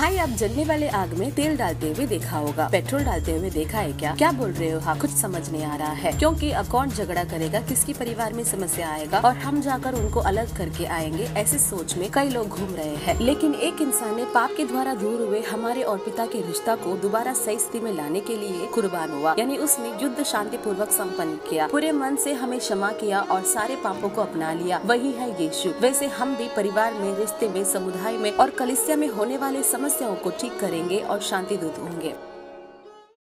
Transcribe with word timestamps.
भाई, 0.00 0.16
आप 0.16 0.28
जलने 0.28 0.64
वाले 0.64 0.88
आग 0.88 1.14
में 1.14 1.32
तेल 1.32 1.56
डालते 1.56 1.92
हुए 1.92 2.06
देखा 2.06 2.38
होगा। 2.38 2.68
पेट्रोल 2.72 3.04
डालते 3.04 3.32
हुए 3.32 3.50
देखा 3.50 3.78
है 3.78 3.92
क्या? 3.92 4.14
क्या 4.14 4.32
बोल 4.32 4.50
रहे 4.50 4.70
हो? 4.70 4.80
हाँ 4.80 4.98
कुछ 4.98 5.10
समझ 5.10 5.50
नहीं 5.50 5.64
आ 5.64 5.76
रहा 5.76 5.92
है। 5.92 6.12
क्योंकि 6.12 6.50
अब 6.50 6.66
कौन 6.66 6.88
झगड़ा 6.88 7.24
करेगा? 7.24 7.60
किसकी 7.60 7.92
परिवार 7.92 8.32
में 8.32 8.44
समस्या 8.44 8.90
आएगा? 8.90 9.18
और 9.18 9.36
हम 9.36 9.60
जाकर 9.60 9.94
उनको 9.94 10.20
अलग 10.20 10.56
करके 10.56 10.84
आएँगे, 10.84 11.24
ऐसे 11.24 11.58
सोच 11.58 11.96
में 11.96 12.10
कई 12.10 12.28
लोग 12.28 12.48
घूम 12.48 12.74
रहे 12.74 12.96
हैं। 12.96 13.20
लेकिन 13.20 13.54
एक 13.54 13.76
इंसान 13.80 14.16
ने 14.16 14.24
पाप 14.24 14.50
के 14.56 14.64
द्वारा 14.64 14.94
दूर 14.94 15.20
हुए 15.20 15.42
हमारे 15.42 15.82
और 15.82 15.98
पिता 15.98 16.26
के 16.26 16.46
रिश्ता 16.46 16.76
को 16.76 16.96
दोबारा 16.96 17.32
सही 17.32 17.58
स्थिति 17.58 17.80
में 17.80 17.96
लाने 17.96 18.20
के 18.20 18.36
लिए 18.36 18.66
कुर्बान 18.66 19.10
हुआ। 19.10 19.34
यानी 19.38 19.56
उसने 19.56 19.92
युद्ध 20.02 20.22
शांति 20.22 20.56
पूर्वक 20.56 20.90
सम्पन्न 20.90 21.36
किया। 21.36 21.66
पूरे 21.66 21.92
मन 21.92 22.16
से 22.16 22.32
हमें 22.32 22.58
क्षमा 22.58 22.92
किया 22.92 23.20
और 23.20 23.42
सारे 23.42 23.76
पापों 23.76 24.08
को 24.08 24.20
अपना 24.20 24.52
लिया। 24.52 24.80
वही 24.84 25.12
है 25.12 25.42
यीशु। 25.42 25.70
वैसे 25.80 26.06
हम 26.06 26.36
भी 26.36 26.48
परिवार 26.56 26.94
में, 26.94 27.16
रिश्ते 27.16 27.48
में, 27.48 27.64
समुदाय 27.64 28.12
में 28.12 28.32
और 28.32 28.50
कलिसिया 28.50 28.96
में 28.96 29.08
होने 29.08 29.36
वाले 29.36 29.62
समस्याओं 29.90 30.16
को 30.16 30.30
ठीक 30.30 30.58
करेंगे 30.60 30.98
और 31.02 31.20
शांति 31.20 31.56
दूत 31.56 31.78
होंगे। 31.78 32.14